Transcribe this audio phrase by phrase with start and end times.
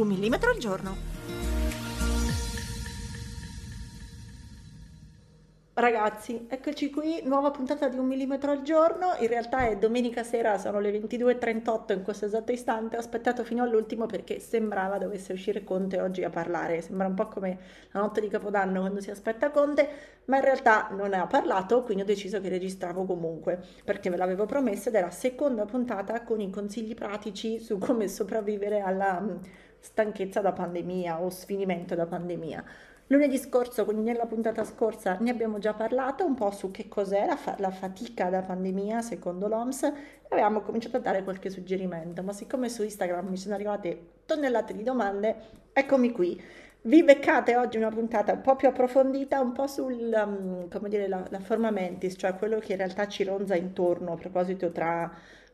[0.00, 0.96] Un millimetro al giorno.
[5.74, 10.56] Ragazzi, eccoci qui, nuova puntata di un millimetro al giorno, in realtà è domenica sera,
[10.56, 15.64] sono le 22.38 in questo esatto istante, ho aspettato fino all'ultimo perché sembrava dovesse uscire
[15.64, 17.58] Conte oggi a parlare, sembra un po' come
[17.90, 19.88] la notte di Capodanno quando si aspetta Conte,
[20.26, 24.16] ma in realtà non ne ha parlato, quindi ho deciso che registravo comunque, perché ve
[24.16, 29.22] l'avevo promesso ed è la seconda puntata con i consigli pratici su come sopravvivere alla
[29.80, 32.64] stanchezza da pandemia o sfinimento da pandemia.
[33.12, 37.26] Lunedì scorso, quindi nella puntata scorsa, ne abbiamo già parlato un po' su che cos'è
[37.26, 39.92] la, fa- la fatica da pandemia secondo l'OMS e
[40.28, 44.84] avevamo cominciato a dare qualche suggerimento, ma siccome su Instagram mi sono arrivate tonnellate di
[44.84, 45.34] domande,
[45.72, 46.40] eccomi qui.
[46.82, 52.14] Vi beccate oggi una puntata un po' più approfondita, un po' sul, um, forma mentis,
[52.16, 55.12] cioè quello che in realtà ci ronza intorno a proposito tra,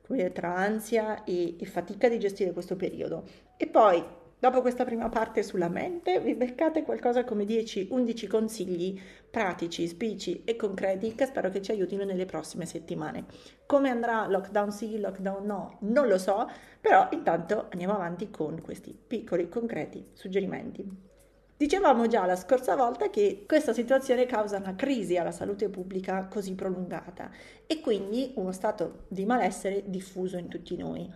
[0.09, 3.46] dire, tra ansia e, e fatica di gestire questo periodo.
[3.57, 4.05] E poi
[4.39, 10.57] Dopo questa prima parte sulla mente, vi beccate qualcosa come 10-11 consigli pratici, spici e
[10.57, 13.25] concreti che spero che ci aiutino nelle prossime settimane.
[13.65, 18.95] Come andrà lockdown sì, lockdown no, non lo so, però intanto andiamo avanti con questi
[18.95, 20.87] piccoli concreti suggerimenti.
[21.57, 26.55] Dicevamo già la scorsa volta che questa situazione causa una crisi alla salute pubblica così
[26.55, 27.31] prolungata
[27.67, 31.11] e quindi uno stato di malessere diffuso in tutti noi.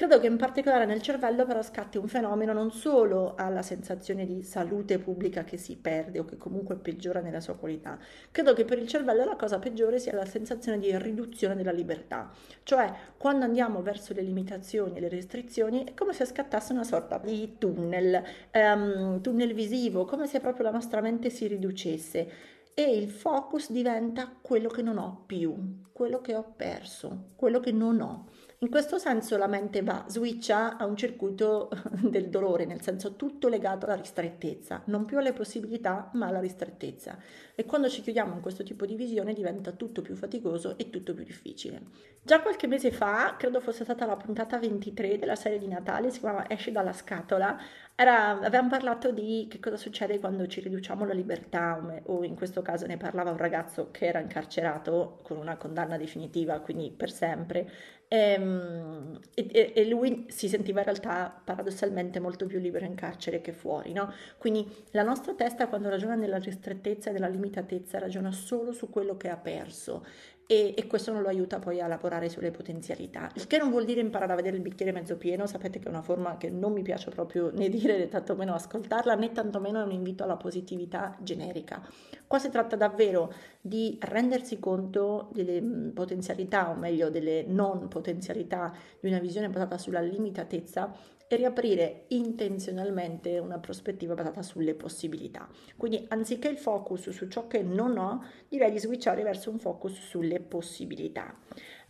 [0.00, 4.42] Credo che in particolare nel cervello però scatti un fenomeno non solo alla sensazione di
[4.42, 7.98] salute pubblica che si perde o che comunque peggiora nella sua qualità,
[8.30, 12.30] credo che per il cervello la cosa peggiore sia la sensazione di riduzione della libertà,
[12.62, 17.18] cioè quando andiamo verso le limitazioni e le restrizioni è come se scattasse una sorta
[17.18, 18.22] di tunnel,
[18.54, 22.32] um, tunnel visivo, come se proprio la nostra mente si riducesse.
[22.72, 25.54] E il focus diventa quello che non ho più,
[25.92, 28.28] quello che ho perso, quello che non ho.
[28.62, 33.48] In questo senso la mente va, switcha a un circuito del dolore, nel senso tutto
[33.48, 37.16] legato alla ristrettezza, non più alle possibilità ma alla ristrettezza.
[37.54, 41.14] E quando ci chiudiamo in questo tipo di visione diventa tutto più faticoso e tutto
[41.14, 41.80] più difficile.
[42.22, 46.20] Già qualche mese fa, credo fosse stata la puntata 23 della serie di Natale, si
[46.20, 47.58] chiamava Esci dalla scatola,
[47.94, 52.60] era, avevamo parlato di che cosa succede quando ci riduciamo la libertà o in questo
[52.60, 57.70] caso ne parlava un ragazzo che era incarcerato con una condanna definitiva, quindi per sempre,
[58.12, 63.52] e, e, e, lui si sentiva in realtà paradossalmente molto più libero in carcere che
[63.52, 64.12] fuori, no?
[64.36, 69.16] Quindi la nostra testa quando ragiona nella ristrettezza e nella limitatezza ragiona solo su quello
[69.16, 70.04] che ha perso
[70.50, 73.30] e, e, questo non lo aiuta poi a lavorare sulle potenzialità.
[73.34, 75.88] Il che non vuol dire imparare a vedere il bicchiere mezzo pieno, sapete che è
[75.88, 79.84] una forma che non mi piace proprio né dire né tantomeno ascoltarla, né tantomeno è
[79.84, 81.80] un invito alla positività generica.
[82.26, 88.72] Qua si tratta davvero di rendersi conto delle mm, potenzialità, o meglio delle non potenzialità
[88.98, 90.94] di una visione basata sulla limitatezza
[91.28, 95.48] e riaprire intenzionalmente una prospettiva basata sulle possibilità.
[95.76, 100.00] Quindi anziché il focus su ciò che non ho, direi di switchare verso un focus
[100.00, 101.32] sulle possibilità.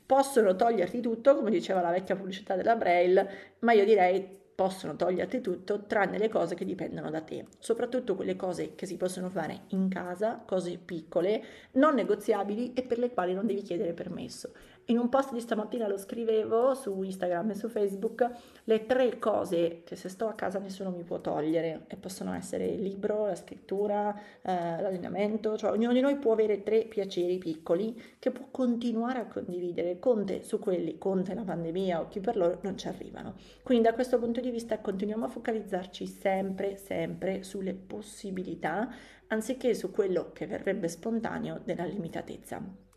[0.05, 5.41] Possono toglierti tutto, come diceva la vecchia pubblicità della Braille, ma io direi possono toglierti
[5.41, 9.63] tutto tranne le cose che dipendono da te, soprattutto quelle cose che si possono fare
[9.69, 14.53] in casa, cose piccole, non negoziabili e per le quali non devi chiedere permesso.
[14.91, 18.29] In un post di stamattina lo scrivevo su Instagram e su Facebook,
[18.65, 22.67] le tre cose che se sto a casa nessuno mi può togliere e possono essere
[22.67, 24.13] il libro, la scrittura,
[24.43, 24.53] eh,
[24.83, 30.01] l'allenamento, cioè ognuno di noi può avere tre piaceri piccoli che può continuare a condividere.
[30.01, 33.37] Conte su quelli, Conte la pandemia o chi per loro non ci arrivano.
[33.63, 38.93] Quindi da questo punto di vista continuiamo a focalizzarci sempre, sempre sulle possibilità
[39.29, 42.90] anziché su quello che verrebbe spontaneo della limitatezza.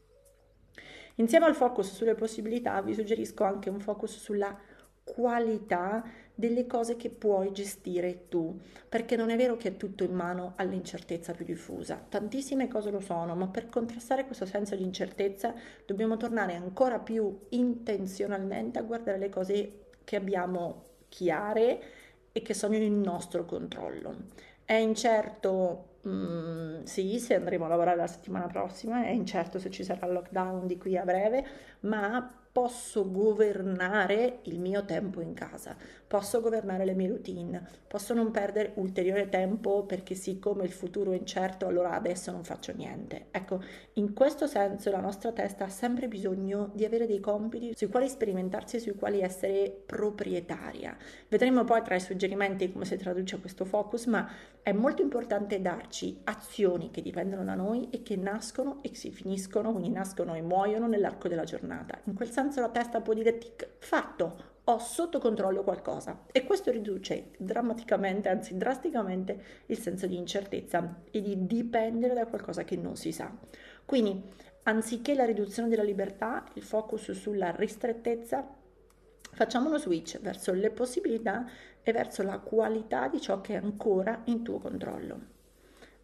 [1.16, 4.58] Insieme al focus sulle possibilità vi suggerisco anche un focus sulla
[5.04, 8.58] qualità delle cose che puoi gestire tu,
[8.90, 12.04] perché non è vero che è tutto in mano all'incertezza più diffusa.
[12.10, 15.54] Tantissime cose lo sono, ma per contrastare questo senso di incertezza
[15.86, 21.82] dobbiamo tornare ancora più intenzionalmente a guardare le cose che abbiamo chiare
[22.32, 24.16] e che sono in nostro controllo.
[24.66, 29.84] È incerto Mm, sì, se andremo a lavorare la settimana prossima, è incerto se ci
[29.84, 31.46] sarà il lockdown di qui a breve,
[31.82, 38.30] ma posso governare il mio tempo in casa, posso governare le mie routine, posso non
[38.30, 43.26] perdere ulteriore tempo perché siccome il futuro è incerto allora adesso non faccio niente.
[43.32, 43.60] Ecco,
[43.94, 48.08] in questo senso la nostra testa ha sempre bisogno di avere dei compiti sui quali
[48.08, 50.96] sperimentarsi e sui quali essere proprietaria.
[51.28, 54.30] Vedremo poi tra i suggerimenti come si traduce questo focus, ma
[54.62, 59.72] è molto importante darci azioni che dipendono da noi e che nascono e si finiscono,
[59.72, 62.00] quindi nascono e muoiono nell'arco della giornata.
[62.04, 66.72] In quel senso la testa può dire tic, fatto, ho sotto controllo qualcosa e questo
[66.72, 72.96] riduce drammaticamente, anzi drasticamente, il senso di incertezza e di dipendere da qualcosa che non
[72.96, 73.32] si sa.
[73.86, 74.22] Quindi,
[74.64, 78.48] anziché la riduzione della libertà, il focus sulla ristrettezza,
[79.32, 81.46] facciamo uno switch verso le possibilità
[81.82, 85.32] e verso la qualità di ciò che è ancora in tuo controllo.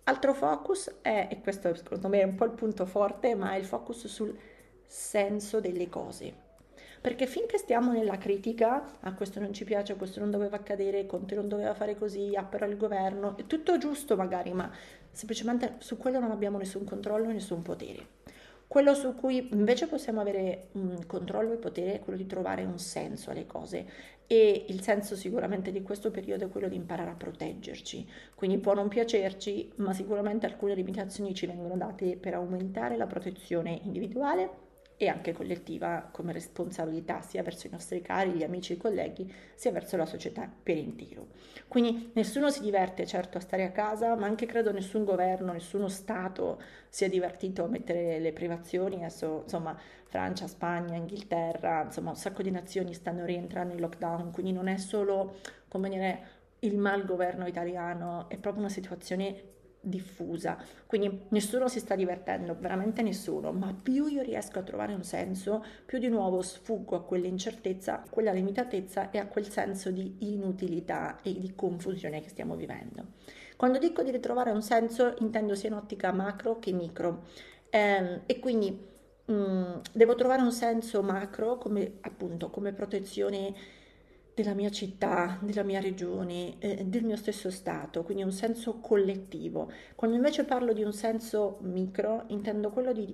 [0.04, 3.58] Altro focus è, e questo secondo me è un po' il punto forte, ma è
[3.58, 4.38] il focus sul
[4.90, 6.48] senso delle cose.
[7.00, 11.06] Perché finché stiamo nella critica, a ah, questo non ci piace, questo non doveva accadere,
[11.06, 14.70] Conte non doveva fare così, ah però il governo, è tutto giusto magari, ma
[15.12, 18.18] semplicemente su quello non abbiamo nessun controllo e nessun potere.
[18.68, 22.78] Quello su cui invece possiamo avere un controllo e potere è quello di trovare un
[22.78, 23.88] senso alle cose
[24.28, 28.08] e il senso sicuramente di questo periodo è quello di imparare a proteggerci.
[28.36, 33.80] Quindi può non piacerci, ma sicuramente alcune limitazioni ci vengono date per aumentare la protezione
[33.84, 34.68] individuale
[35.02, 39.72] e anche collettiva come responsabilità sia verso i nostri cari, gli amici, i colleghi, sia
[39.72, 41.28] verso la società per intero.
[41.70, 45.88] Quindi nessuno si diverte certo a stare a casa, ma anche credo nessun governo, nessuno
[45.88, 48.98] Stato sia divertito a mettere le privazioni.
[48.98, 54.52] Adesso insomma Francia, Spagna, Inghilterra, insomma un sacco di nazioni stanno rientrando in lockdown, quindi
[54.52, 55.38] non è solo
[55.70, 56.28] come dire
[56.60, 59.44] il malgoverno italiano, è proprio una situazione
[59.82, 65.04] diffusa, quindi nessuno si sta divertendo, veramente nessuno, ma più io riesco a trovare un
[65.04, 70.16] senso, più di nuovo sfuggo a quell'incertezza, a quella limitatezza e a quel senso di
[70.20, 73.06] inutilità e di confusione che stiamo vivendo.
[73.56, 77.26] Quando dico di ritrovare un senso intendo sia in ottica macro che micro.
[77.70, 78.72] Eh, e quindi
[79.26, 83.54] mh, mm, devo trovare un senso macro come appunto come protezione
[84.42, 89.70] della mia città, della mia regione, eh, del mio stesso stato, quindi un senso collettivo.
[89.96, 93.14] Quando invece parlo di un senso micro, intendo quello di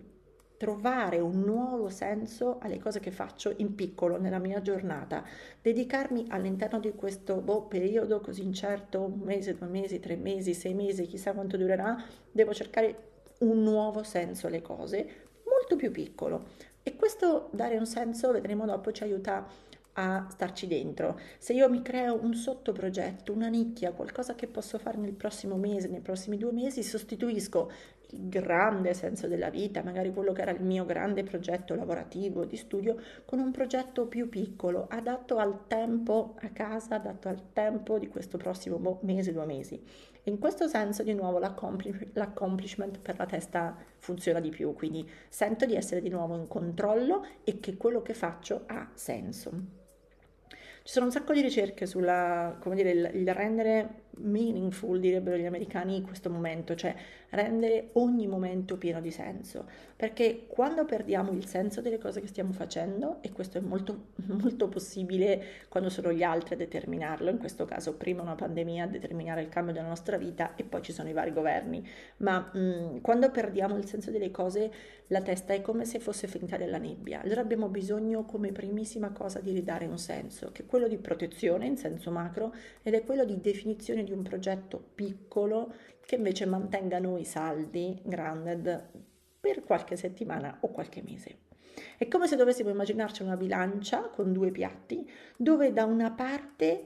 [0.55, 5.23] trovare un nuovo senso alle cose che faccio in piccolo nella mia giornata,
[5.63, 10.75] dedicarmi all'interno di questo boh, periodo così incerto, un mese, due mesi, tre mesi, sei
[10.75, 15.07] mesi, chissà quanto durerà, devo cercare un nuovo senso alle cose,
[15.43, 16.73] molto più piccolo.
[16.83, 21.19] E questo dare un senso, vedremo dopo, ci aiuta a starci dentro.
[21.37, 25.87] Se io mi creo un sottoprogetto, una nicchia, qualcosa che posso fare nel prossimo mese,
[25.87, 27.71] nei prossimi due mesi, sostituisco
[28.11, 32.55] il grande senso della vita, magari quello che era il mio grande progetto lavorativo, di
[32.55, 38.07] studio, con un progetto più piccolo, adatto al tempo a casa, adatto al tempo di
[38.07, 39.81] questo prossimo mese, due mesi.
[40.23, 45.75] In questo senso, di nuovo, l'accomplishment per la testa funziona di più, quindi sento di
[45.75, 49.83] essere di nuovo in controllo e che quello che faccio ha senso.
[50.85, 55.45] Ci sono un sacco di ricerche sulla, come dire, il, il rendere meaningful, direbbero gli
[55.45, 56.95] americani, questo momento, cioè
[57.29, 59.65] rendere ogni momento pieno di senso,
[59.95, 64.67] perché quando perdiamo il senso delle cose che stiamo facendo, e questo è molto, molto
[64.69, 69.41] possibile quando sono gli altri a determinarlo, in questo caso prima una pandemia a determinare
[69.41, 71.85] il cambio della nostra vita e poi ci sono i vari governi,
[72.17, 74.71] ma mh, quando perdiamo il senso delle cose
[75.07, 79.39] la testa è come se fosse finta della nebbia, allora abbiamo bisogno come primissima cosa
[79.39, 83.25] di ridare un senso, che è quello di protezione in senso macro ed è quello
[83.25, 85.73] di definizione di un progetto piccolo
[86.05, 88.89] che invece mantenga noi saldi, grounded,
[89.39, 91.39] per qualche settimana o qualche mese.
[91.97, 96.85] È come se dovessimo immaginarci una bilancia con due piatti dove da una parte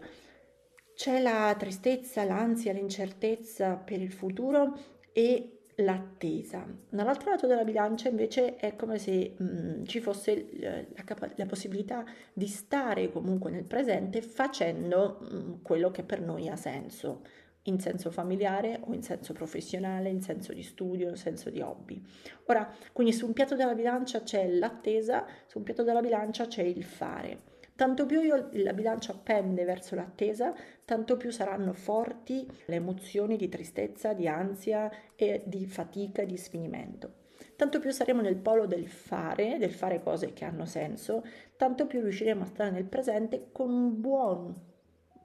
[0.96, 4.78] c'è la tristezza, l'ansia, l'incertezza per il futuro
[5.14, 6.66] e l'attesa.
[6.90, 11.46] Dall'altro lato della bilancia invece è come se mh, mm, ci fosse la, capa- la,
[11.46, 17.22] possibilità di stare comunque nel presente facendo mh, mm, quello che per noi ha senso,
[17.64, 22.02] in senso familiare o in senso professionale, in senso di studio, in senso di hobby.
[22.46, 26.64] Ora, quindi su un piatto della bilancia c'è l'attesa, su un piatto della bilancia c'è
[26.64, 27.49] il fare.
[27.80, 33.48] Tanto più io, la bilancia pende verso l'attesa, tanto più saranno forti le emozioni di
[33.48, 37.14] tristezza, di ansia e di fatica e di sfinimento.
[37.56, 41.24] Tanto più saremo nel polo del fare, del fare cose che hanno senso,
[41.56, 44.54] tanto più riusciremo a stare nel presente con un buon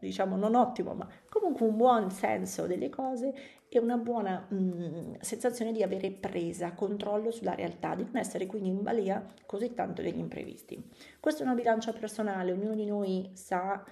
[0.05, 3.35] diciamo non ottimo, ma comunque un buon senso delle cose
[3.69, 8.47] e una buona mh, mm, sensazione di avere presa, controllo sulla realtà, di non essere
[8.47, 10.91] quindi in balia così tanto degli imprevisti.
[11.19, 13.85] Questa è una bilancia personale, ognuno di noi sa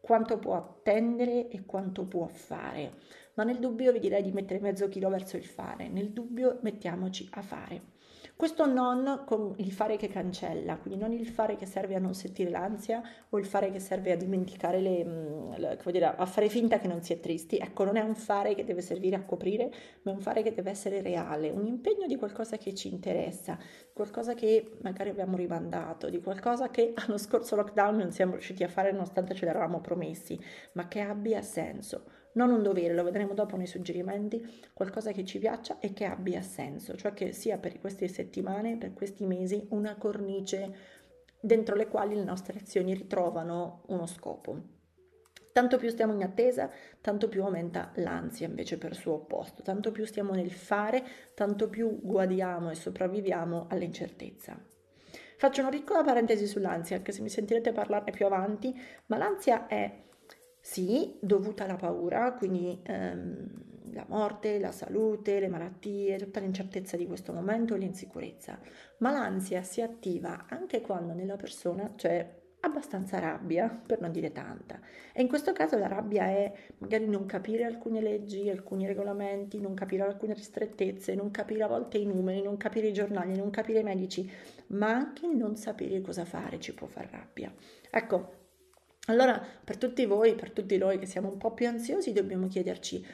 [0.00, 2.92] quanto può attendere e quanto può fare,
[3.34, 7.28] ma nel dubbio vi direi di mettere mezzo chilo verso il fare, nel dubbio mettiamoci
[7.32, 7.95] a fare.
[8.36, 12.12] Questo non con il fare che cancella, quindi non il fare che serve a non
[12.12, 13.00] sentire l'ansia
[13.30, 16.86] o il fare che serve a dimenticare le, mm, le dire, a fare finta che
[16.86, 17.56] non si è tristi.
[17.56, 20.52] Ecco, non è un fare che deve servire a coprire, ma è un fare che
[20.52, 23.58] deve essere reale, un impegno di qualcosa che ci interessa,
[23.94, 28.68] qualcosa che magari abbiamo rimandato, di qualcosa che allo scorso lockdown non siamo riusciti a
[28.68, 30.38] fare nonostante ce l'eravamo promessi,
[30.72, 32.04] ma che abbia senso
[32.36, 36.40] non un dovere, lo vedremo dopo nei suggerimenti, qualcosa che ci piaccia e che abbia
[36.42, 40.94] senso, cioè che sia per queste settimane, per questi mesi, una cornice
[41.40, 44.74] dentro le quali le nostre azioni ritrovano uno scopo.
[45.52, 50.04] Tanto più stiamo in attesa, tanto più aumenta l'ansia invece per suo opposto, tanto più
[50.04, 51.02] stiamo nel fare,
[51.34, 54.62] tanto più guadiamo e sopravviviamo all'incertezza.
[55.38, 60.04] Faccio una piccola parentesi sull'ansia, anche se mi sentirete parlarne più avanti, ma l'ansia è
[60.68, 67.06] sì, dovuta alla paura, quindi ehm, la morte, la salute, le malattie, tutta l'incertezza di
[67.06, 68.58] questo momento e l'insicurezza.
[68.98, 74.80] Ma l'ansia si attiva anche quando nella persona c'è abbastanza rabbia, per non dire tanta.
[75.12, 79.74] E in questo caso la rabbia è magari non capire alcune leggi, alcuni regolamenti, non
[79.74, 83.78] capire alcune ristrettezze, non capire a volte i numeri, non capire i giornali, non capire
[83.78, 84.28] i medici,
[84.70, 87.54] ma anche non sapere cosa fare ci può far rabbia.
[87.88, 88.45] Ecco,
[89.06, 93.04] allora, per tutti voi, per tutti noi che siamo un po' più ansiosi, dobbiamo chiederci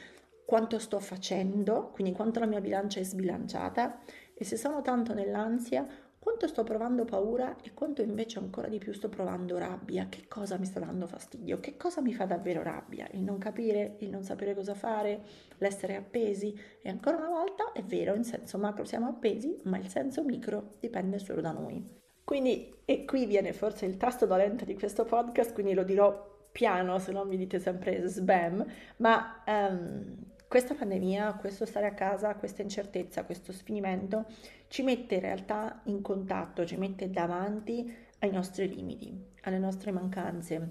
[0.45, 4.01] quanto sto facendo, quindi quanto la mia bilancia è sbilanciata
[4.33, 5.87] e se sono tanto nell'ansia,
[6.19, 10.07] quanto sto provando paura e quanto invece ancora di più sto provando rabbia.
[10.07, 11.59] Che cosa mi sta dando fastidio?
[11.59, 13.07] Che cosa mi fa davvero rabbia?
[13.11, 15.21] Il non capire, il non sapere cosa fare,
[15.57, 16.57] l'essere appesi.
[16.81, 20.75] E ancora una volta è vero, in senso macro siamo appesi, ma il senso micro
[20.79, 22.02] dipende solo da noi.
[22.23, 26.99] Quindi, e qui viene forse il tasto dolente di questo podcast, quindi lo dirò piano,
[26.99, 28.65] se no mi dite sempre sbam,
[28.97, 30.15] ma um,
[30.47, 34.25] questa pandemia, questo stare a casa, questa incertezza, questo sfinimento
[34.67, 39.11] ci mette in realtà in contatto, ci mette davanti ai nostri limiti,
[39.41, 40.69] alle nostre mancanze,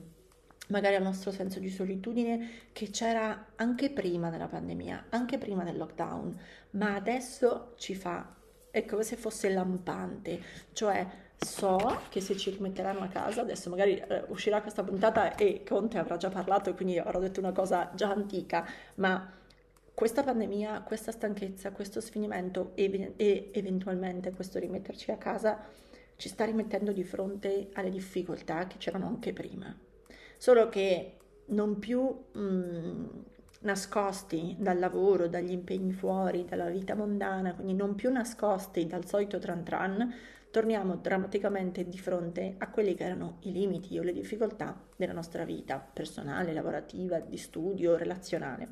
[0.68, 5.76] magari al nostro senso di solitudine che c'era anche prima della pandemia, anche prima del
[5.76, 6.38] lockdown,
[6.70, 8.36] ma adesso ci fa,
[8.70, 10.40] è come se fosse lampante,
[10.72, 11.04] cioè
[11.42, 15.98] so che se ci rimetteranno a casa, adesso magari eh, uscirà questa puntata e Conte
[15.98, 19.30] avrà già parlato quindi avrò detto una cosa già antica, ma
[19.94, 25.58] questa pandemia, questa stanchezza, questo sfinimento e, e eventualmente questo rimetterci a casa
[26.16, 29.76] ci sta rimettendo di fronte alle difficoltà che c'erano anche prima.
[30.36, 32.00] Solo che non più
[32.32, 33.06] mh, mm,
[33.60, 39.38] nascosti dal lavoro, dagli impegni fuori, dalla vita mondana, quindi non più nascosti dal solito
[39.38, 40.14] tran tran,
[40.52, 45.46] torniamo drammaticamente di fronte a quelli che erano i limiti o le difficoltà della nostra
[45.46, 48.68] vita personale, lavorativa, di studio, relazionale.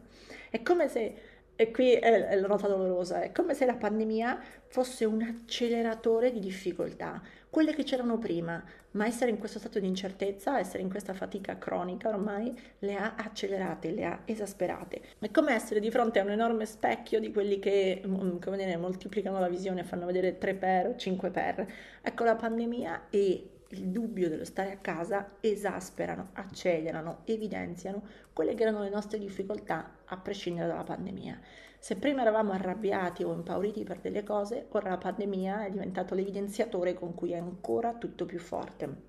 [0.51, 5.05] È come se e qui è, la nota dolorosa, è come se la pandemia fosse
[5.05, 10.59] un acceleratore di difficoltà, quelle che c'erano prima, ma essere in questo stato di incertezza,
[10.59, 15.03] essere in questa fatica cronica ormai le ha accelerate, le ha esasperate.
[15.19, 18.79] È come essere di fronte a un enorme specchio di quelli che mm, come dire,
[18.79, 21.67] moltiplicano la visione, fanno vedere 3 per, 5 per.
[22.01, 28.63] Ecco la pandemia e il dubbio dello stare a casa esasperano, accelerano, evidenziano quelle che
[28.63, 31.39] erano le nostre difficoltà a prescindere dalla pandemia.
[31.79, 36.95] Se prima eravamo arrabbiati o impauriti per delle cose, ora la pandemia è diventato l'evidenziatore
[36.95, 39.09] con cui è ancora tutto più forte.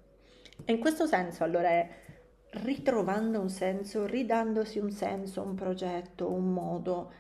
[0.64, 1.90] E in questo senso allora è
[2.64, 7.12] ritrovando un senso, ridandosi un senso, un progetto, un modo,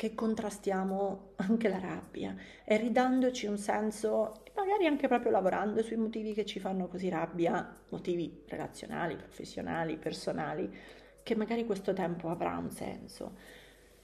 [0.00, 6.32] che contrastiamo anche la rabbia e ridandoci un senso, magari anche proprio lavorando sui motivi
[6.32, 10.74] che ci fanno così rabbia, motivi relazionali, professionali, personali,
[11.22, 13.36] che magari questo tempo avrà un senso.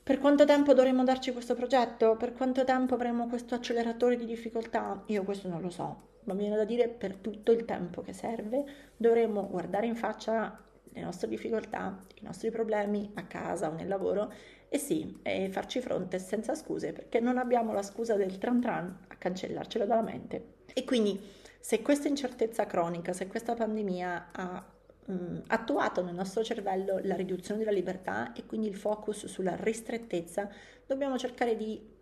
[0.02, 2.14] Per quanto tempo dovremo darci questo progetto?
[2.16, 5.02] Per quanto tempo avremo questo acceleratore di difficoltà?
[5.06, 8.12] Io questo non lo so, ma mi viene da dire per tutto il tempo che
[8.12, 8.64] serve
[8.98, 14.32] dovremo guardare in faccia le nostre difficoltà, i nostri problemi a casa o nel lavoro
[14.68, 18.98] e sì, e farci fronte senza scuse, perché non abbiamo la scusa del tran tran
[19.08, 20.54] a cancellarcelo dalla mente.
[20.74, 21.18] E quindi,
[21.58, 24.64] se questa incertezza cronica, se questa pandemia ha
[25.06, 30.48] mh, attuato nel nostro cervello la riduzione della libertà e quindi il focus sulla ristrettezza,
[30.86, 31.94] dobbiamo cercare di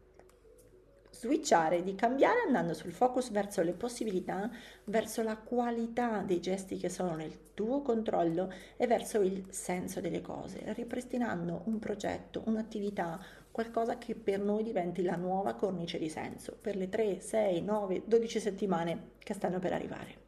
[1.14, 4.50] switchare, di cambiare andando sul focus verso le possibilità,
[4.85, 10.21] verso la qualità dei gesti che sono nel tuo controllo e verso il senso delle
[10.21, 13.18] cose, ripristinando un progetto, un'attività,
[13.50, 18.02] qualcosa che per noi diventi la nuova cornice di senso per le 3, 6, 9,
[18.04, 20.23] 12 settimane che stanno per arrivare.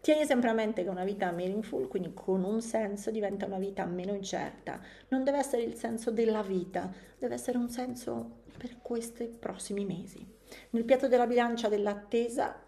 [0.00, 3.86] Tieni sempre a mente che una vita meaningful, quindi con un senso, diventa una vita
[3.86, 4.78] meno incerta.
[5.08, 10.26] Non deve essere il senso della vita, deve essere un senso per questi prossimi mesi.
[10.70, 12.62] Nel piatto della bilancia dell'attesa,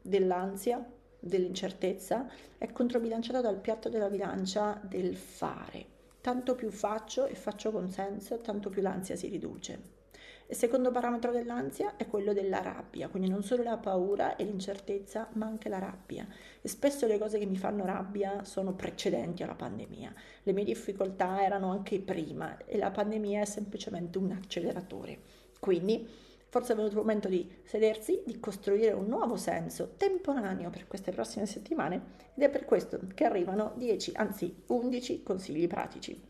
[0.00, 0.84] dell'ansia,
[1.18, 5.86] dell'incertezza, è controbilanciata dal piatto della bilancia del fare.
[6.20, 10.01] Tanto più faccio e faccio con senso, tanto più l'ansia si riduce.
[10.48, 15.28] Il secondo parametro dell'ansia è quello della rabbia, quindi non solo la paura e l'incertezza,
[15.32, 16.26] ma anche la rabbia.
[16.60, 20.12] E spesso le cose che mi fanno rabbia sono precedenti alla pandemia.
[20.42, 25.18] Le mie difficoltà erano anche prima e la pandemia è semplicemente un acceleratore.
[25.58, 26.06] Quindi
[26.52, 31.10] forse è venuto il momento di sedersi, di costruire un nuovo senso temporaneo per queste
[31.10, 32.02] prossime settimane
[32.34, 36.20] ed è per questo che arrivano 10, anzi 11 consigli pratici.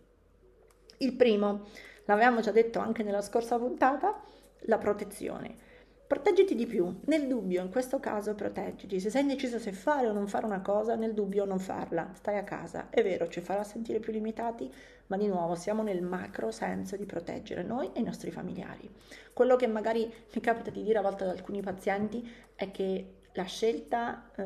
[0.99, 1.65] Il primo
[2.05, 4.21] l'avevamo già detto anche nella scorsa puntata,
[4.67, 5.71] la protezione.
[6.07, 9.01] Proteggiti di più, nel dubbio, in questo caso proteggiti.
[9.01, 12.37] Se sei indeciso se fare o non fare una cosa, nel dubbio non farla, stai
[12.37, 12.89] a casa.
[12.91, 14.71] È vero, ci farà sentire più limitati,
[15.07, 18.91] ma di nuovo siamo nel macro senso di proteggere noi e i nostri familiari.
[19.33, 20.03] Quello che magari
[20.35, 24.45] mi capita di dire a volte ad alcuni pazienti è che la scelta eh,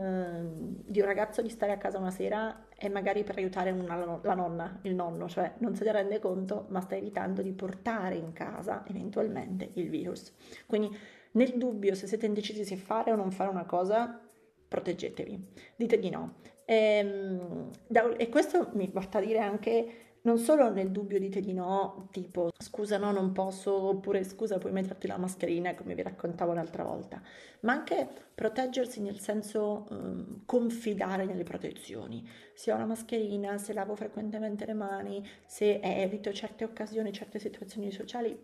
[0.85, 4.35] di un ragazzo di stare a casa una sera è magari per aiutare una, la
[4.35, 8.33] nonna, il nonno, cioè non se ne rende conto, ma sta evitando di portare in
[8.33, 10.33] casa eventualmente il virus.
[10.67, 10.97] Quindi
[11.33, 14.21] nel dubbio se siete indecisi se fare o non fare una cosa,
[14.69, 16.35] proteggetevi, dite di no.
[16.65, 17.71] E, ehm,
[18.17, 22.51] e questo mi porta a dire anche non solo nel dubbio dite di no, tipo
[22.59, 27.23] scusa no non posso, oppure scusa puoi metterti la mascherina come vi raccontavo l'altra volta,
[27.61, 32.29] ma anche proteggersi nel senso um, confidare nelle protezioni.
[32.55, 37.93] Se ho la mascherina, se lavo frequentemente le mani, se evito certe occasioni, certe situazioni
[37.93, 38.37] sociali,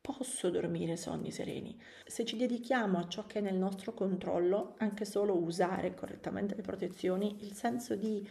[0.00, 1.80] posso dormire sonni sereni.
[2.06, 6.62] Se ci dedichiamo a ciò che è nel nostro controllo, anche solo usare correttamente le
[6.62, 8.28] protezioni, il senso di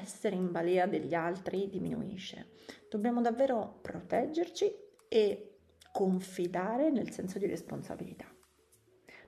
[0.00, 2.50] essere in balea degli altri diminuisce.
[2.88, 4.74] Dobbiamo davvero proteggerci
[5.08, 5.56] e
[5.92, 8.26] confidare nel senso di responsabilità.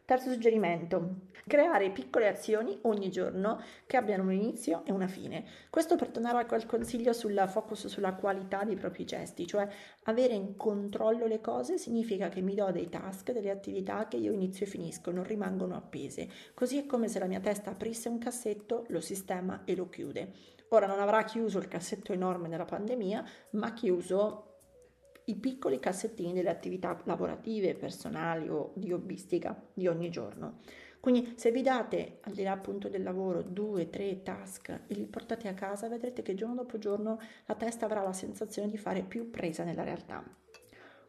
[0.08, 5.44] Terzo suggerimento, creare piccole azioni ogni giorno che abbiano un inizio e una fine.
[5.68, 9.68] Questo per tornare a quel consiglio sulla focus sulla qualità dei propri gesti, cioè
[10.04, 14.32] avere in controllo le cose significa che mi do dei task, delle attività che io
[14.32, 16.26] inizio e finisco, non rimangono appese.
[16.54, 20.32] Così è come se la mia testa aprisse un cassetto, lo sistema e lo chiude.
[20.70, 24.44] Ora non avrà chiuso il cassetto enorme della pandemia, ma chiuso
[25.24, 30.60] i piccoli cassettini delle attività lavorative, personali o di hobbistica di ogni giorno.
[31.00, 35.06] Quindi se vi date al di là appunto del lavoro due, tre task e li
[35.06, 39.02] portate a casa, vedrete che giorno dopo giorno la testa avrà la sensazione di fare
[39.02, 40.24] più presa nella realtà.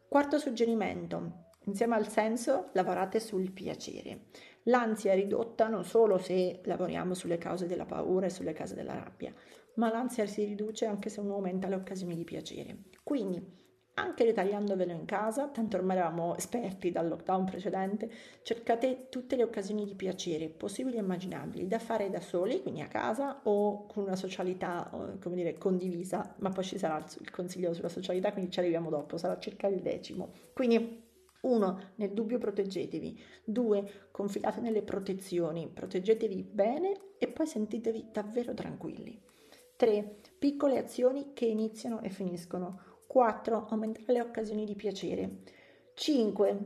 [0.06, 4.26] Quarto suggerimento, insieme al senso lavorate sul piacere.
[4.64, 8.94] L'ansia è ridotta non solo se lavoriamo sulle cause della paura e sulle cause della
[8.94, 9.32] rabbia,
[9.74, 12.76] ma l'ansia si riduce anche se uno aumenta le occasioni di piacere.
[13.02, 13.58] Quindi,
[13.94, 18.10] anche ritagliandovelo in casa, tanto ormai eravamo esperti dal lockdown precedente,
[18.42, 22.88] cercate tutte le occasioni di piacere possibili e immaginabili da fare da soli, quindi a
[22.88, 27.88] casa o con una socialità, come dire, condivisa, ma poi ci sarà il consiglio sulla
[27.88, 30.30] socialità, quindi ci arriviamo dopo, sarà circa il decimo.
[30.54, 31.08] Quindi
[31.42, 33.22] uno, nel dubbio proteggetevi.
[33.44, 39.20] Due, confidate nelle protezioni, proteggetevi bene e poi sentitevi davvero tranquilli.
[39.76, 42.82] Tre, piccole azioni che iniziano e finiscono.
[43.06, 43.66] 4.
[43.68, 45.42] Aumentare le occasioni di piacere.
[45.94, 46.58] 5.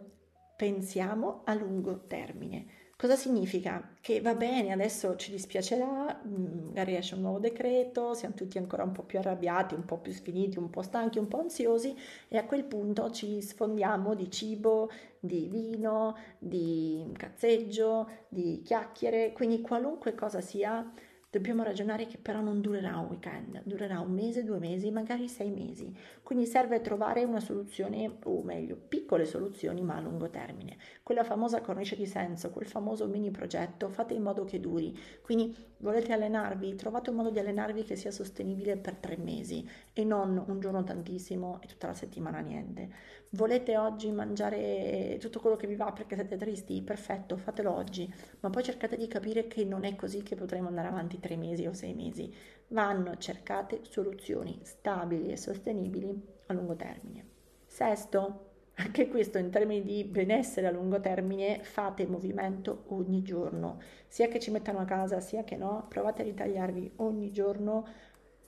[0.57, 2.67] Pensiamo a lungo termine.
[3.05, 3.87] Cosa significa?
[4.01, 8.83] Che va bene, adesso ci dispiacerà, mm, magari esce un nuovo decreto, siamo tutti ancora
[8.83, 11.95] un po' più arrabbiati, un po' più sfiniti, un po' stanchi, un po' ansiosi
[12.29, 14.89] e a quel punto ci sfondiamo di cibo,
[15.21, 20.91] di vino, di cazzeggio, di chiacchiere, quindi qualunque cosa sia
[21.35, 25.51] Dobbiamo ragionare che però non durerà un weekend, durerà un mese, due mesi, magari sei
[25.51, 25.93] mesi.
[26.23, 30.77] Quindi serve trovare una soluzione, o meglio, piccole soluzioni ma a lungo termine.
[31.03, 34.97] Quella famosa cornice di senso, quel famoso mini progetto, fate in modo che duri.
[35.23, 40.05] Quindi volete allenarvi, trovate un modo di allenarvi che sia sostenibile per tre mesi e
[40.05, 42.89] non un giorno tantissimo e tutta la settimana niente.
[43.35, 46.81] Volete oggi mangiare tutto quello che vi va perché siete tristi?
[46.83, 50.87] Perfetto, fatelo oggi, ma poi cercate di capire che non è così che potremo andare
[50.87, 52.33] avanti tre mesi o sei mesi.
[52.69, 56.17] Vanno cercate soluzioni stabili e sostenibili
[56.47, 57.27] a lungo termine.
[57.67, 64.27] Sesto, Anche questo in termini di benessere a lungo termine, fate movimento ogni giorno, sia
[64.27, 67.87] che ci mettano a casa sia che no, provate a ritagliarvi ogni giorno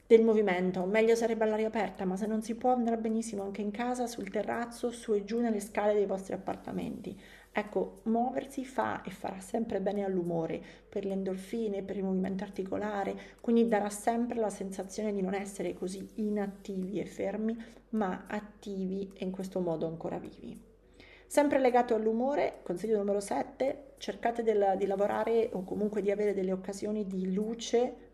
[0.06, 0.84] del movimento.
[0.84, 4.30] Meglio sarebbe all'aria aperta, ma se non si può andrà benissimo anche in casa, sul
[4.30, 7.18] terrazzo, su e giù nelle scale dei vostri appartamenti.
[7.50, 13.16] Ecco, muoversi fa e farà sempre bene all'umore, per le endorfine, per il movimento articolare,
[13.40, 17.56] quindi darà sempre la sensazione di non essere così inattivi e fermi,
[17.90, 20.60] ma attivi e in questo modo ancora vivi.
[21.26, 27.06] Sempre legato all'umore, consiglio numero 7, cercate di lavorare o comunque di avere delle occasioni
[27.06, 28.05] di luce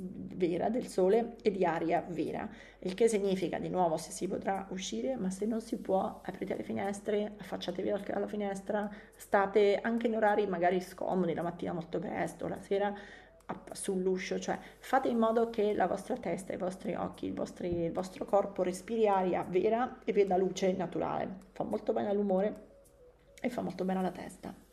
[0.00, 2.48] vera del sole e di aria vera,
[2.80, 6.54] il che significa di nuovo se si potrà uscire, ma se non si può aprite
[6.54, 12.46] le finestre, affacciatevi alla finestra, state anche in orari magari scomodi, la mattina molto presto,
[12.46, 12.94] la sera
[13.72, 17.92] sull'uscio, cioè fate in modo che la vostra testa, i vostri occhi, il, vostri, il
[17.92, 22.66] vostro corpo respiri aria vera e veda luce naturale, fa molto bene all'umore
[23.40, 24.67] e fa molto bene alla testa.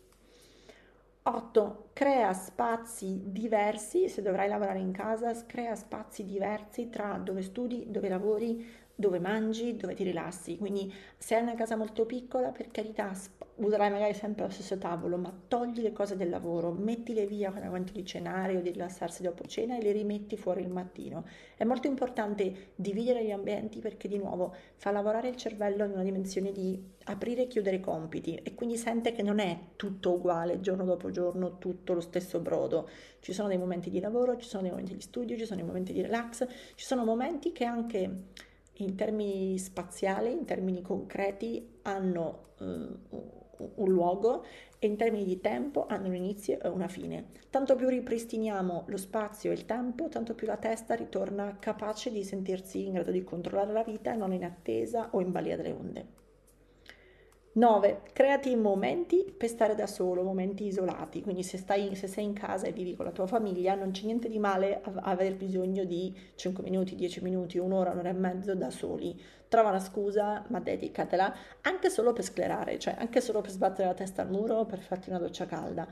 [1.28, 1.90] 8.
[1.94, 8.10] Crea spazi diversi, se dovrai lavorare in casa, crea spazi diversi tra dove studi, dove
[8.10, 10.58] lavori, dove mangi, dove ti rilassi.
[10.58, 13.14] Quindi se hai una casa molto piccola, per carità,
[13.58, 17.68] userai magari sempre lo stesso tavolo, ma togli le cose del lavoro, mettile via quando
[17.68, 21.26] momento di cenare o di rilassarsi dopo cena e le rimetti fuori il mattino.
[21.56, 26.04] È molto importante dividere gli ambienti perché di nuovo fa lavorare il cervello in una
[26.04, 30.84] dimensione di aprire e chiudere compiti e quindi sente che non è tutto uguale giorno
[30.84, 32.90] dopo giorno, tutto lo stesso brodo.
[33.20, 35.68] Ci sono dei momenti di lavoro, ci sono dei momenti di studio, ci sono dei
[35.68, 38.24] momenti di relax, ci sono momenti che anche
[38.80, 42.88] in termini spaziali, in termini concreti, hanno eh,
[43.58, 44.44] un luogo
[44.80, 47.28] e in termini di tempo hanno un inizio e una fine.
[47.50, 52.24] Tanto più ripristiniamo lo spazio e il tempo, tanto più la testa ritorna capace di
[52.24, 55.72] sentirsi in grado di controllare la vita e non in attesa o in balia delle
[55.72, 56.25] onde.
[57.56, 58.02] 9.
[58.12, 62.68] Creati momenti per stare da solo, momenti isolati, quindi se, stai, se sei in casa
[62.68, 66.14] e vivi con la tua famiglia non c'è niente di male a, aver bisogno di
[66.36, 69.18] 5 minuti, 10 minuti, un'ora, un'ora e mezzo da soli.
[69.48, 73.94] Trova una scusa, ma dedicatela anche solo per sclerare, cioè anche solo per sbattere la
[73.94, 75.88] testa al muro, per farti una doccia calda.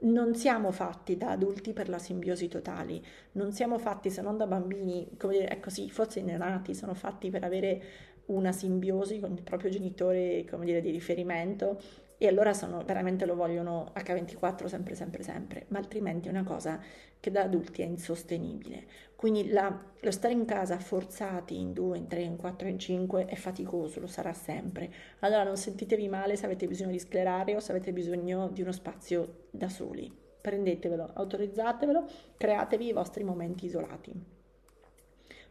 [0.00, 3.00] Non siamo fatti da adulti per la simbiosi totali,
[3.32, 6.92] non siamo fatti se non da bambini, come dire, ecco sì, forse i neonati sono
[6.92, 7.82] fatti per avere
[8.26, 11.78] una simbiosi con il proprio genitore, come dire, di riferimento
[12.16, 16.80] e allora sono, veramente lo vogliono H24 sempre, sempre, sempre, ma altrimenti è una cosa
[17.18, 18.84] che da adulti è insostenibile.
[19.16, 23.26] Quindi la, lo stare in casa forzati in 2, in 3, in 4, in 5
[23.26, 24.92] è faticoso, lo sarà sempre.
[25.20, 28.72] Allora non sentitevi male se avete bisogno di sclerare o se avete bisogno di uno
[28.72, 30.12] spazio da soli.
[30.40, 32.06] Prendetevelo, autorizzatevelo,
[32.36, 34.12] createvi i vostri momenti isolati.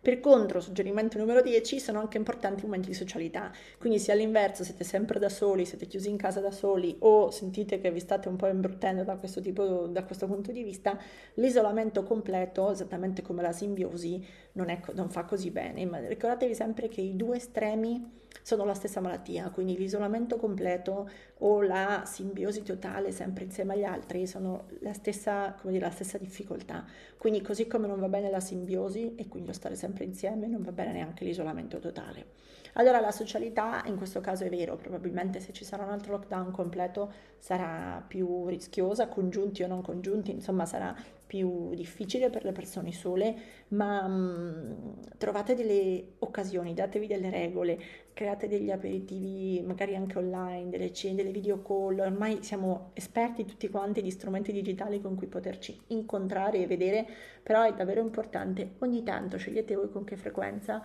[0.04, 4.66] Per contro, suggerimento numero 10, sono anche importanti i momenti di socialità, quindi se all'inverso
[4.66, 8.28] siete sempre da soli, siete chiusi in casa da soli o sentite che vi state
[8.28, 11.00] un po' imbruttendo da questo, tipo, da questo punto di vista,
[11.36, 14.22] l'isolamento completo, esattamente come la simbiosi,
[14.54, 18.74] non, è, non fa così bene, ma ricordatevi sempre che i due estremi sono la
[18.74, 24.94] stessa malattia, quindi l'isolamento completo o la simbiosi totale sempre insieme agli altri sono la
[24.94, 26.86] stessa, dire, la stessa difficoltà.
[27.18, 30.62] Quindi così come non va bene la simbiosi e quindi lo stare sempre insieme, non
[30.62, 32.42] va bene neanche l'isolamento totale.
[32.74, 36.52] Allora la socialità in questo caso è vero, probabilmente se ci sarà un altro lockdown
[36.52, 40.96] completo sarà più rischiosa, congiunti o non congiunti, insomma sarà
[41.34, 43.36] più difficile per le persone sole,
[43.70, 44.72] ma mh, mm,
[45.18, 47.80] trovate delle occasioni, datevi delle regole,
[48.14, 54.04] create degli aperitivi magari anche online, delle delle video call, ormai siamo esperti tutti quanti
[54.04, 57.04] di strumenti digitali con cui poterci incontrare e vedere,
[57.42, 60.84] però è davvero importante ogni tanto scegliete voi con che frequenza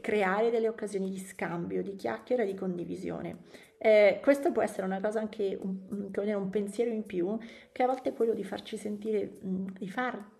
[0.00, 3.38] creare delle occasioni di scambio, di chiacchiera di condivisione.
[3.84, 7.36] Eh, questo può essere una cosa anche, un, un, pensiero in più,
[7.72, 9.88] che a volte è quello di farci sentire, di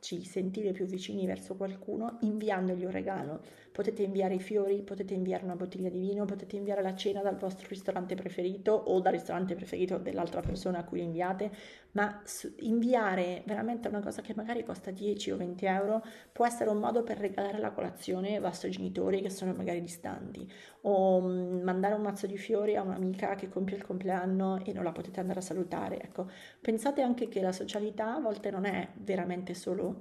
[0.02, 3.40] farci sentire più vicini verso qualcuno inviandogli un regalo
[3.72, 7.36] potete inviare i fiori, potete inviare una bottiglia di vino, potete inviare la cena dal
[7.36, 11.50] vostro ristorante preferito o dal ristorante preferito dell'altra persona a cui inviate,
[11.92, 12.22] ma
[12.58, 17.02] inviare veramente una cosa che magari costa 10 o 20 euro può essere un modo
[17.02, 20.50] per regalare la colazione ai vostri genitori che sono magari distanti
[20.82, 24.84] o mm, mandare un mazzo di fiori a un'amica che compie il compleanno e non
[24.84, 26.00] la potete andare a salutare.
[26.00, 26.28] Ecco,
[26.60, 29.91] pensate anche che la socialità a volte non è veramente solo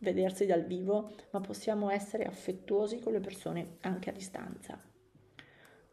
[0.00, 4.80] vedersi dal vivo, ma possiamo essere affettuosi con le persone anche a distanza.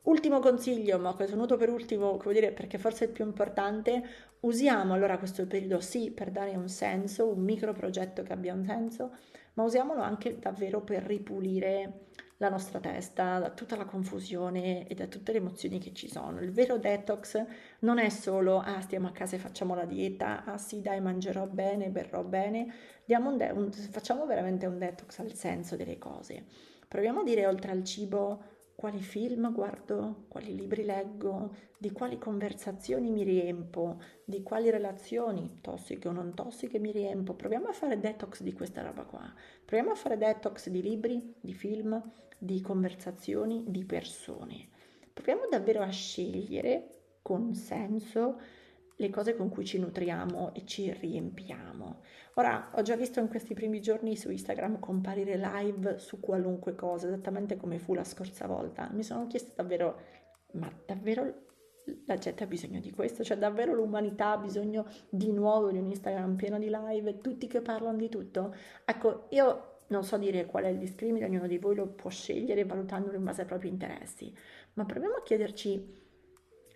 [0.04, 3.26] Ultimo consiglio, ma che ho tenuto per ultimo, come dire, perché forse è il più
[3.26, 4.04] importante,
[4.42, 8.66] usiamo allora questo periodo sì per dare un senso, un micro progetto che abbia un
[8.66, 9.16] senso,
[9.54, 12.08] ma usiamolo anche davvero per ripulire
[12.44, 16.42] la nostra testa da tutta la confusione e da tutte le emozioni che ci sono.
[16.42, 17.42] Il vero detox
[17.80, 21.46] non è solo ah stiamo a casa e facciamo la dieta, ah sì dai mangerò
[21.46, 22.74] bene, berrò bene,
[23.06, 26.46] un de- un, facciamo veramente un detox al senso delle cose.
[26.88, 28.44] Proviamo a dire oltre al cibo
[28.84, 36.10] quali film guardo, quali libri leggo, di quali conversazioni mi riempo, di quali relazioni tossiche
[36.10, 37.34] o non tossiche mi riempo.
[37.34, 39.34] Proviamo a fare detox di questa roba qua.
[39.64, 41.98] Proviamo a fare detox di libri, di film,
[42.38, 44.68] di conversazioni, di persone.
[45.14, 46.90] Proviamo davvero a scegliere
[47.22, 48.38] con senso
[48.96, 52.02] le cose con cui ci nutriamo e ci riempiamo.
[52.36, 57.08] Ora, ho già visto in questi primi giorni su Instagram comparire live su qualunque cosa,
[57.08, 58.90] esattamente come fu la scorsa volta.
[58.92, 60.00] Mi sono chiesta davvero,
[60.54, 61.52] ma davvero
[62.06, 63.24] la gente ha bisogno di questo?
[63.24, 67.62] Cioè davvero l'umanità ha bisogno di nuovo di un Instagram pieno di live, tutti che
[67.62, 68.56] parlano di tutto?
[68.86, 72.66] Ecco, io non so dire qual è il discrimine, ognuno di voi lo può scegliere
[72.66, 74.34] valutandolo in base ai propri interessi,
[74.74, 76.02] ma proviamo a chiederci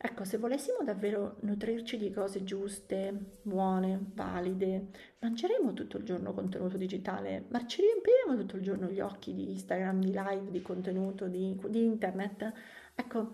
[0.10, 4.88] Ecco, se volessimo davvero nutrirci di cose giuste, buone, valide,
[5.20, 9.52] mangeremo tutto il giorno contenuto digitale, ma ci riempiremo tutto il giorno gli occhi di
[9.52, 12.54] Instagram, di live, di contenuto, di, di internet?
[12.96, 13.32] Ecco,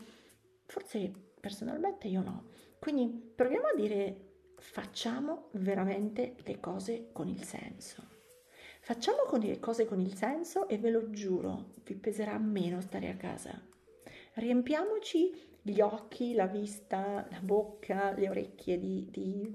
[0.65, 2.45] forse personalmente io no.
[2.79, 8.01] Quindi proviamo a dire facciamo veramente le cose con il senso.
[8.81, 13.09] Facciamo con le cose con il senso e ve lo giuro, vi peserà meno stare
[13.09, 13.61] a casa.
[14.33, 19.49] Riempiamoci gli occhi, la vista, la bocca, le orecchie di, di,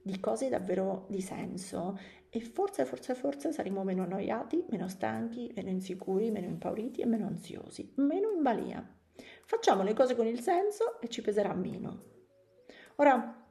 [0.00, 5.70] di cose davvero di senso e forse, forse, forse saremo meno annoiati, meno stanchi, meno
[5.70, 8.86] insicuri, meno impauriti e meno ansiosi, meno in balia.
[9.44, 12.10] Facciamo le cose con il senso e ci peserà meno.
[12.96, 13.42] Ora,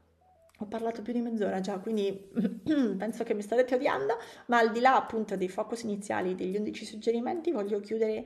[0.58, 2.30] ho parlato più di mezz'ora già, quindi
[2.96, 4.18] penso che mi starete odiando,
[4.48, 8.26] ma al di là appunto dei focus iniziali degli 11 suggerimenti, voglio chiudere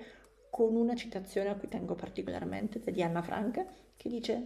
[0.55, 3.65] con una citazione a cui tengo particolarmente di Anna Frank,
[3.97, 4.41] che dice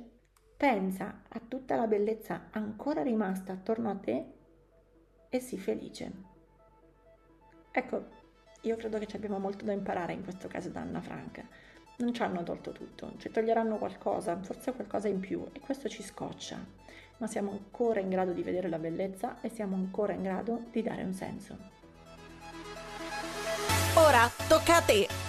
[0.58, 4.26] pensa a tutta la bellezza ancora rimasta attorno a te
[5.30, 6.12] e sii felice.
[7.70, 8.06] Ecco,
[8.62, 11.46] io credo che ci abbiamo molto da imparare in questo caso da Anna Frank.
[11.98, 16.02] Non ci hanno tolto tutto, ci toglieranno qualcosa, forse qualcosa in più e questo ci
[16.02, 16.58] scoccia,
[17.18, 20.82] ma siamo ancora in grado di vedere la bellezza e siamo ancora in grado di
[20.82, 21.56] dare un senso.
[23.94, 25.29] Ora tocca a te!